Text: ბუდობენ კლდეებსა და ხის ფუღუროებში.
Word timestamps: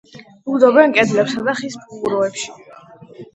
ბუდობენ 0.49 0.95
კლდეებსა 0.95 1.43
და 1.49 1.55
ხის 1.59 1.77
ფუღუროებში. 1.85 2.51